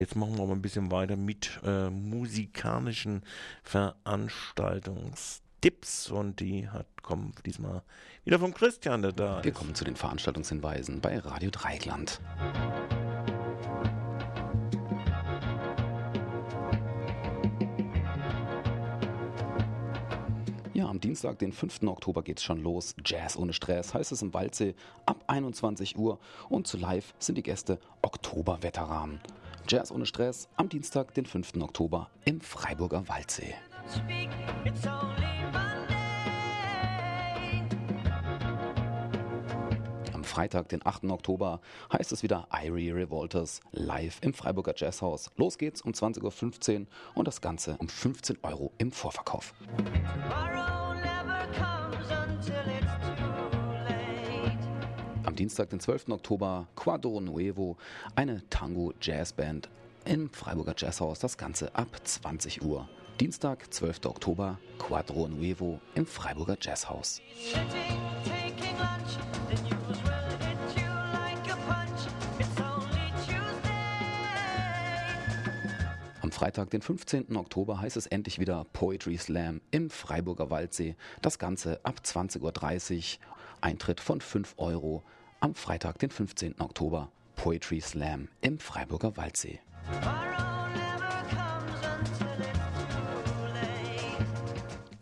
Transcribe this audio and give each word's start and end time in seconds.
Jetzt 0.00 0.14
machen 0.14 0.38
wir 0.38 0.46
mal 0.46 0.52
ein 0.52 0.62
bisschen 0.62 0.92
weiter 0.92 1.16
mit 1.16 1.58
äh, 1.64 1.90
musikalischen 1.90 3.24
Veranstaltungstipps 3.64 6.12
und 6.12 6.38
die 6.38 6.68
hat 6.68 6.86
kommen 7.02 7.34
diesmal 7.44 7.82
wieder 8.24 8.38
vom 8.38 8.54
Christian, 8.54 9.02
der 9.02 9.10
da 9.10 9.42
Wir 9.42 9.50
kommen 9.50 9.74
zu 9.74 9.82
den 9.82 9.96
Veranstaltungshinweisen 9.96 11.00
bei 11.00 11.18
Radio 11.18 11.50
Dreigland. 11.50 12.20
Ja, 20.74 20.86
am 20.86 21.00
Dienstag, 21.00 21.40
den 21.40 21.52
5. 21.52 21.82
Oktober 21.88 22.22
geht's 22.22 22.44
schon 22.44 22.62
los. 22.62 22.94
Jazz 23.04 23.36
ohne 23.36 23.52
Stress 23.52 23.94
heißt 23.94 24.12
es 24.12 24.22
im 24.22 24.32
Waldsee 24.32 24.76
ab 25.06 25.24
21 25.26 25.98
Uhr 25.98 26.20
und 26.48 26.68
zu 26.68 26.76
live 26.76 27.14
sind 27.18 27.34
die 27.34 27.42
Gäste 27.42 27.80
Oktoberveteranen. 28.02 29.18
Jazz 29.70 29.92
ohne 29.92 30.06
Stress 30.06 30.48
am 30.56 30.70
Dienstag, 30.70 31.12
den 31.12 31.26
5. 31.26 31.56
Oktober 31.60 32.08
im 32.24 32.40
Freiburger 32.40 33.06
Waldsee. 33.06 33.54
Am 40.14 40.24
Freitag, 40.24 40.70
den 40.70 40.86
8. 40.86 41.04
Oktober, 41.04 41.60
heißt 41.92 42.12
es 42.12 42.22
wieder 42.22 42.48
Irie 42.50 42.92
Revolters 42.92 43.60
live 43.72 44.16
im 44.22 44.32
Freiburger 44.32 44.72
Jazzhaus. 44.74 45.30
Los 45.36 45.58
geht's 45.58 45.82
um 45.82 45.92
20.15 45.92 46.80
Uhr 46.80 46.86
und 47.14 47.28
das 47.28 47.42
Ganze 47.42 47.76
um 47.78 47.88
15 47.88 48.38
Euro 48.44 48.72
im 48.78 48.90
Vorverkauf. 48.90 49.52
Tomorrow 49.76 50.94
never 50.94 51.46
comes 51.52 52.06
until. 52.10 52.68
Am 52.72 52.77
Dienstag, 55.38 55.70
den 55.70 55.78
12. 55.78 56.08
Oktober, 56.08 56.66
Quadro 56.74 57.20
Nuevo, 57.20 57.76
eine 58.16 58.42
Tango-Jazzband 58.50 59.68
im 60.04 60.30
Freiburger 60.30 60.74
Jazzhaus. 60.76 61.20
Das 61.20 61.38
Ganze 61.38 61.72
ab 61.76 61.86
20 62.02 62.64
Uhr. 62.64 62.88
Dienstag, 63.20 63.72
12. 63.72 64.06
Oktober, 64.06 64.58
Quadro 64.80 65.28
Nuevo 65.28 65.80
im 65.94 66.06
Freiburger 66.06 66.56
Jazzhaus. 66.60 67.20
Am 76.20 76.32
Freitag, 76.32 76.70
den 76.70 76.82
15. 76.82 77.36
Oktober, 77.36 77.80
heißt 77.80 77.96
es 77.96 78.08
endlich 78.08 78.40
wieder 78.40 78.66
Poetry 78.72 79.16
Slam 79.16 79.60
im 79.70 79.88
Freiburger 79.88 80.50
Waldsee. 80.50 80.96
Das 81.22 81.38
Ganze 81.38 81.78
ab 81.84 82.00
20.30 82.04 82.40
Uhr. 82.42 83.26
Eintritt 83.60 84.00
von 84.00 84.20
5 84.20 84.54
Euro. 84.56 85.04
Am 85.40 85.54
Freitag, 85.54 86.00
den 86.00 86.10
15. 86.10 86.60
Oktober, 86.60 87.12
Poetry 87.36 87.80
Slam 87.80 88.26
im 88.40 88.58
Freiburger 88.58 89.16
Waldsee. 89.16 89.60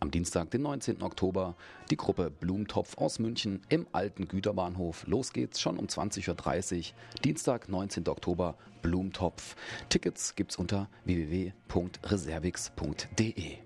Am 0.00 0.10
Dienstag, 0.10 0.50
den 0.50 0.62
19. 0.62 1.02
Oktober, 1.02 1.54
die 1.88 1.96
Gruppe 1.96 2.32
Blumentopf 2.32 2.98
aus 2.98 3.20
München 3.20 3.62
im 3.68 3.86
alten 3.92 4.26
Güterbahnhof. 4.26 5.06
Los 5.06 5.32
geht's 5.32 5.60
schon 5.60 5.78
um 5.78 5.86
20.30 5.86 6.78
Uhr. 6.78 6.84
Dienstag, 7.22 7.68
19. 7.68 8.08
Oktober, 8.08 8.56
Blumentopf. 8.82 9.54
Tickets 9.88 10.34
gibt's 10.34 10.56
unter 10.56 10.88
www.reservix.de. 11.04 13.58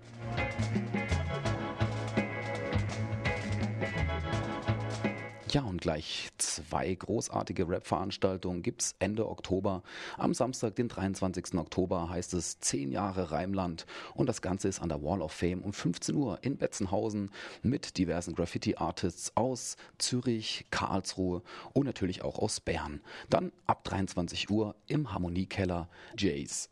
Ja, 5.51 5.63
und 5.63 5.81
gleich 5.81 6.29
zwei 6.37 6.93
großartige 6.93 7.67
Rap-Veranstaltungen 7.67 8.61
gibt's 8.61 8.93
Ende 8.99 9.27
Oktober. 9.27 9.81
Am 10.15 10.35
Samstag, 10.35 10.75
den 10.75 10.89
23. 10.89 11.55
Oktober, 11.55 12.07
heißt 12.07 12.35
es 12.35 12.59
10 12.59 12.91
Jahre 12.91 13.31
Reimland. 13.31 13.87
Und 14.13 14.29
das 14.29 14.43
Ganze 14.43 14.67
ist 14.67 14.79
an 14.79 14.89
der 14.89 15.01
Wall 15.01 15.23
of 15.23 15.31
Fame 15.31 15.63
um 15.63 15.73
15 15.73 16.13
Uhr 16.13 16.37
in 16.43 16.57
Betzenhausen 16.57 17.31
mit 17.63 17.97
diversen 17.97 18.35
Graffiti-Artists 18.35 19.31
aus 19.35 19.75
Zürich, 19.97 20.67
Karlsruhe 20.69 21.41
und 21.73 21.87
natürlich 21.87 22.21
auch 22.21 22.37
aus 22.37 22.59
Bern. 22.59 23.01
Dann 23.31 23.51
ab 23.65 23.83
23 23.85 24.51
Uhr 24.51 24.75
im 24.85 25.11
Harmoniekeller 25.11 25.89
Jays. 26.15 26.69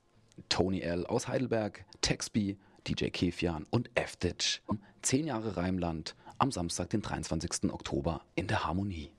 Tony 0.50 0.82
L. 0.82 1.08
aus 1.08 1.28
Heidelberg, 1.28 1.84
Texby, 2.02 2.60
DJ 2.88 3.08
Kefian 3.08 3.66
und 3.72 3.90
F-Ditch. 3.96 4.62
10 5.02 5.26
Jahre 5.26 5.58
Reimland 5.58 6.16
am 6.40 6.52
Samstag, 6.52 6.90
den 6.90 7.02
23. 7.02 7.72
Oktober 7.72 8.22
in 8.36 8.48
der 8.48 8.66
Harmonie. 8.66 9.12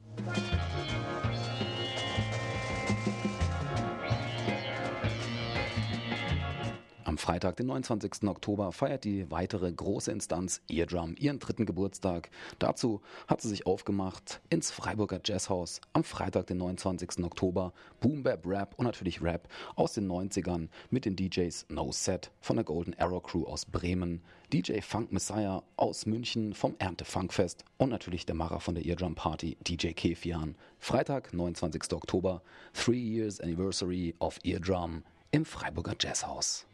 Freitag, 7.19 7.56
den 7.56 7.67
29. 7.67 8.29
Oktober, 8.29 8.71
feiert 8.71 9.05
die 9.05 9.31
weitere 9.31 9.71
große 9.71 10.11
Instanz 10.12 10.62
Eardrum 10.69 11.17
ihren 11.19 11.41
dritten 11.41 11.67
Geburtstag. 11.67 12.31
Dazu 12.61 13.03
hat 13.27 13.43
sie 13.43 13.49
sich 13.49 13.67
aufgemacht 13.67 14.41
ins 14.51 14.71
Freiburger 14.71 15.21
Jazzhaus. 15.25 15.81
Am 15.93 16.05
Freitag, 16.05 16.47
den 16.47 16.59
29. 16.59 17.25
Oktober, 17.25 17.73
Boom 18.01 18.23
Bap 18.23 18.47
Rap 18.47 18.75
und 18.77 18.87
natürlich 18.87 19.21
Rap 19.21 19.49
aus 19.75 19.95
den 19.95 20.09
90ern 20.09 20.69
mit 20.91 21.05
den 21.05 21.17
DJs 21.17 21.67
No 21.69 21.91
Set 21.91 22.31
von 22.41 22.56
der 22.56 22.65
Golden 22.65 22.95
Arrow 22.99 23.23
Crew 23.23 23.45
aus 23.45 23.67
Bremen, 23.67 24.23
DJ 24.53 24.81
Funk 24.81 25.12
Messiah 25.12 25.65
aus 25.77 26.06
München 26.06 26.55
vom 26.55 26.77
Ernte 26.79 27.05
Funkfest 27.05 27.65
und 27.79 27.91
natürlich 27.91 28.27
der 28.27 28.37
Macher 28.37 28.61
von 28.61 28.77
der 28.77 28.87
Eardrum 28.87 29.17
Party, 29.17 29.56
DJ 29.67 29.89
Kefian. 29.89 30.55
Freitag, 30.79 31.35
29. 31.35 31.93
Oktober, 31.93 32.43
Three 32.73 33.00
Years 33.00 33.41
Anniversary 33.41 34.15
of 34.21 34.39
Eardrum 34.45 35.03
im 35.33 35.45
Freiburger 35.45 35.97
Jazzhaus. 35.99 36.68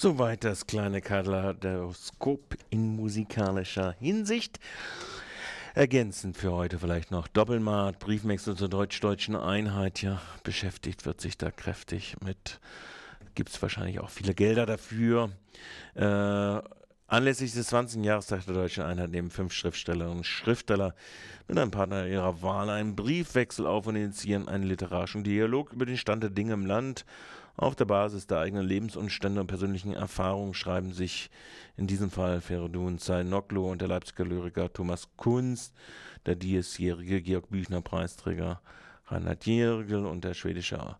Soweit 0.00 0.44
das 0.44 0.68
kleine 0.68 1.00
Kaleidoskop 1.00 2.54
in 2.70 2.94
musikalischer 2.94 3.96
Hinsicht. 3.98 4.60
Ergänzend 5.78 6.36
für 6.36 6.50
heute 6.50 6.80
vielleicht 6.80 7.12
noch 7.12 7.28
Doppelmarkt, 7.28 8.00
Briefwechsel 8.00 8.56
zur 8.56 8.68
deutsch-deutschen 8.68 9.36
Einheit. 9.36 10.02
Ja, 10.02 10.20
beschäftigt 10.42 11.06
wird 11.06 11.20
sich 11.20 11.38
da 11.38 11.52
kräftig 11.52 12.16
mit. 12.20 12.58
Gibt 13.36 13.50
es 13.50 13.62
wahrscheinlich 13.62 14.00
auch 14.00 14.10
viele 14.10 14.34
Gelder 14.34 14.66
dafür. 14.66 15.30
Äh, 15.94 16.58
Anlässlich 17.10 17.52
des 17.52 17.68
20. 17.68 18.04
Jahrestags 18.04 18.44
der 18.44 18.54
Deutschen 18.54 18.82
Einheit 18.82 19.10
nehmen 19.10 19.30
fünf 19.30 19.54
Schriftstellerinnen 19.54 20.18
und 20.18 20.26
Schriftsteller 20.26 20.96
mit 21.46 21.56
einem 21.56 21.70
Partner 21.70 22.06
ihrer 22.06 22.42
Wahl 22.42 22.68
einen 22.70 22.96
Briefwechsel 22.96 23.64
auf 23.64 23.86
und 23.86 23.94
initiieren 23.94 24.46
einen 24.48 24.64
literarischen 24.64 25.22
Dialog 25.22 25.72
über 25.72 25.86
den 25.86 25.96
Stand 25.96 26.24
der 26.24 26.30
Dinge 26.30 26.54
im 26.54 26.66
Land. 26.66 27.06
Auf 27.58 27.74
der 27.74 27.86
Basis 27.86 28.28
der 28.28 28.38
eigenen 28.38 28.64
Lebensumstände 28.64 29.40
und 29.40 29.48
persönlichen 29.48 29.92
Erfahrungen 29.92 30.54
schreiben 30.54 30.92
sich 30.92 31.28
in 31.76 31.88
diesem 31.88 32.08
Fall 32.08 32.40
Feridun 32.40 33.00
Zainoglu 33.00 33.68
und 33.68 33.80
der 33.80 33.88
Leipziger 33.88 34.24
Lyriker 34.24 34.72
Thomas 34.72 35.08
Kunst, 35.16 35.74
der 36.24 36.36
diesjährige 36.36 37.20
Georg 37.20 37.50
Büchner 37.50 37.80
Preisträger 37.80 38.60
Reinhard 39.08 39.44
Jergel 39.44 40.06
und 40.06 40.22
der 40.22 40.34
schwedische 40.34 40.96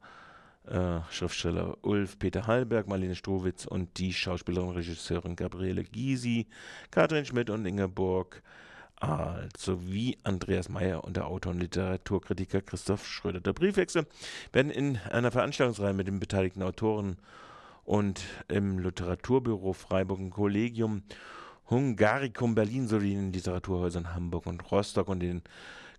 äh, 0.67 0.99
Schriftsteller 1.13 1.79
Ulf 1.83 2.19
Peter 2.19 2.49
Hallberg, 2.49 2.89
Marlene 2.89 3.15
Strowitz 3.15 3.65
und 3.65 3.97
die 3.99 4.13
Schauspielerin 4.13 4.71
und 4.71 4.77
Regisseurin 4.77 5.37
Gabriele 5.37 5.85
Gysi, 5.85 6.49
Katrin 6.91 7.25
Schmidt 7.25 7.51
und 7.51 7.67
Ingeborg 7.67 8.43
Ahl 9.01 9.49
sowie 9.57 10.19
Andreas 10.25 10.69
Meyer 10.69 11.05
und 11.05 11.17
der 11.17 11.27
Autor 11.27 11.53
und 11.53 11.61
Literaturkritiker 11.61 12.63
Christoph 12.63 13.07
Schröder. 13.07 13.41
Der 13.41 13.53
Briefwechsel 13.53 14.07
werden 14.53 14.71
in 14.71 14.99
einer 15.11 15.31
Veranstaltungsreihe 15.31 15.95
mit 15.95 16.09
den 16.09 16.21
beteiligten 16.21 16.63
Autoren 16.63 17.17
und 17.85 18.23
im 18.49 18.79
Literaturbüro 18.79 19.73
Freiburg 19.73 20.21
ein 20.21 20.31
Kollegium 20.31 21.03
Hungaricum 21.71 22.55
Berlin 22.55 22.89
sowie 22.89 23.13
in 23.13 23.19
den 23.19 23.33
Literaturhäusern 23.33 24.15
Hamburg 24.15 24.47
und 24.47 24.71
Rostock 24.71 25.09
und 25.09 25.21
den 25.21 25.43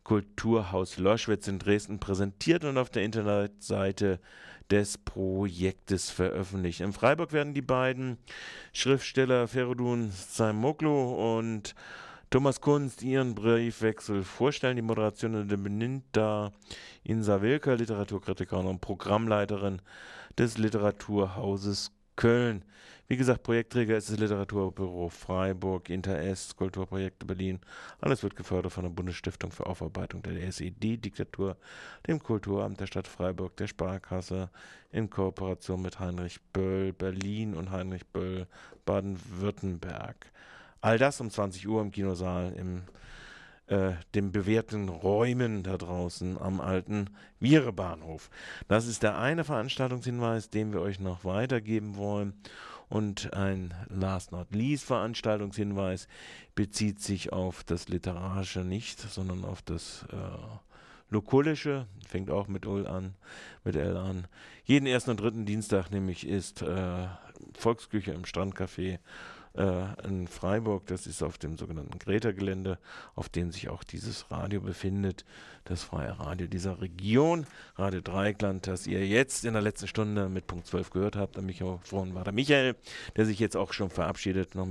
Kulturhaus 0.03 0.97
Loschwitz 0.97 1.47
in 1.47 1.59
Dresden 1.59 1.99
präsentiert 1.99 2.63
und 2.63 2.77
auf 2.77 2.89
der 2.89 3.03
Internetseite 3.03 4.19
des 4.71 4.97
Projektes 4.97 6.09
veröffentlicht. 6.09 6.81
In 6.81 6.93
Freiburg 6.93 7.33
werden 7.33 7.53
die 7.53 7.61
beiden 7.61 8.17
Schriftsteller 8.73 9.47
Feridun 9.47 10.11
Saimoglu 10.11 11.37
und 11.37 11.75
Thomas 12.31 12.61
Kunst 12.61 13.01
ihren 13.01 13.33
Briefwechsel 13.33 14.23
vorstellen. 14.23 14.75
Die 14.75 14.83
Moderation 14.83 15.49
übernimmt 15.49 16.05
da 16.11 16.51
Insa 17.03 17.41
Wilker, 17.41 17.75
Literaturkritikerin 17.75 18.67
und 18.67 18.81
Programmleiterin 18.81 19.81
des 20.37 20.59
Literaturhauses 20.59 21.91
Köln. 22.15 22.63
Wie 23.07 23.17
gesagt, 23.17 23.41
Projektträger 23.41 23.97
ist 23.97 24.11
das 24.11 24.19
Literaturbüro 24.19 25.09
Freiburg, 25.09 25.89
Inter-S, 25.89 26.55
Kulturprojekte 26.55 27.25
Berlin. 27.25 27.61
Alles 27.99 28.21
wird 28.21 28.35
gefördert 28.35 28.73
von 28.73 28.83
der 28.83 28.91
Bundesstiftung 28.91 29.51
für 29.51 29.65
Aufarbeitung 29.65 30.21
der 30.21 30.39
SED-Diktatur, 30.43 31.57
dem 32.05 32.21
Kulturamt 32.21 32.79
der 32.79 32.85
Stadt 32.85 33.07
Freiburg, 33.07 33.57
der 33.57 33.65
Sparkasse 33.65 34.51
in 34.91 35.09
Kooperation 35.09 35.81
mit 35.81 35.99
Heinrich 35.99 36.39
Böll, 36.53 36.93
Berlin 36.93 37.55
und 37.55 37.71
Heinrich 37.71 38.05
Böll, 38.05 38.45
Baden-Württemberg. 38.85 40.31
All 40.81 40.97
das 40.97 41.19
um 41.19 41.29
20 41.29 41.67
Uhr 41.67 41.81
im 41.81 41.91
Kinosaal 41.91 42.53
im 42.53 42.83
äh, 43.69 43.93
den 44.15 44.31
bewährten 44.31 44.89
Räumen 44.89 45.61
da 45.61 45.77
draußen 45.77 46.39
am 46.39 46.59
alten 46.59 47.11
Vierebahnhof. 47.39 48.31
Das 48.67 48.87
ist 48.87 49.03
der 49.03 49.17
eine 49.17 49.43
Veranstaltungshinweis, 49.43 50.49
den 50.49 50.73
wir 50.73 50.81
euch 50.81 50.99
noch 50.99 51.23
weitergeben 51.23 51.95
wollen. 51.95 52.33
Und 52.89 53.33
ein 53.33 53.75
last 53.87 54.31
not 54.31 54.47
least 54.49 54.85
Veranstaltungshinweis 54.85 56.07
bezieht 56.55 56.99
sich 56.99 57.31
auf 57.31 57.63
das 57.63 57.87
Literarische 57.87 58.61
nicht, 58.61 58.99
sondern 58.99 59.45
auf 59.45 59.61
das 59.61 60.07
äh, 60.11 60.15
Lokulische, 61.11 61.85
fängt 62.07 62.31
auch 62.31 62.47
mit 62.47 62.65
Ul 62.65 62.87
an, 62.87 63.13
mit 63.63 63.75
L 63.75 63.95
an. 63.95 64.27
Jeden 64.63 64.87
ersten 64.87 65.11
und 65.11 65.19
dritten 65.19 65.45
Dienstag 65.45 65.91
nämlich 65.91 66.27
ist 66.27 66.63
äh, 66.63 67.07
Volksküche 67.53 68.11
im 68.11 68.23
Strandcafé 68.23 68.97
äh, 69.55 70.07
in 70.07 70.27
Freiburg. 70.27 70.85
Das 70.87 71.07
ist 71.07 71.23
auf 71.23 71.37
dem 71.37 71.57
sogenannten 71.57 71.99
Greta-Gelände, 71.99 72.77
auf 73.15 73.29
dem 73.29 73.51
sich 73.51 73.69
auch 73.69 73.83
dieses 73.83 74.29
Radio 74.31 74.61
befindet. 74.61 75.25
Das 75.65 75.83
freie 75.83 76.19
Radio 76.19 76.47
dieser 76.47 76.81
Region, 76.81 77.45
Radio 77.75 78.01
Dreikland, 78.01 78.65
das 78.67 78.87
ihr 78.87 79.05
jetzt 79.05 79.45
in 79.45 79.53
der 79.53 79.61
letzten 79.61 79.87
Stunde 79.87 80.29
mit 80.29 80.47
Punkt 80.47 80.67
12 80.67 80.89
gehört 80.89 81.15
habt. 81.15 81.37
Am 81.37 81.45
Mikrofon 81.45 82.15
war 82.15 82.23
der 82.23 82.33
Michael, 82.33 82.75
der 83.15 83.25
sich 83.25 83.39
jetzt 83.39 83.55
auch 83.55 83.73
schon 83.73 83.89
verabschiedet. 83.89 84.55
Noch 84.55 84.65